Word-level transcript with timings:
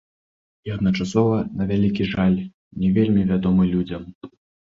І 0.69 0.71
адначасова, 0.75 1.37
на 1.59 1.67
вялікі 1.73 2.07
жаль, 2.15 2.37
не 2.85 2.89
вельмі 2.97 3.27
вядомы 3.29 3.63
людзям. 3.77 4.03